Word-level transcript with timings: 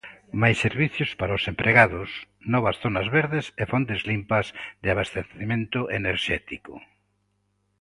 Máis 0.41 0.57
servizos 0.65 1.09
para 1.19 1.37
os 1.37 1.47
empregados, 1.51 2.09
novas 2.53 2.77
zonas 2.83 3.07
verdes 3.17 3.45
e 3.61 3.63
fontes 3.71 4.01
limpas 4.09 4.45
de 4.81 4.87
abastecemento 4.93 5.79
enerxético. 5.99 6.73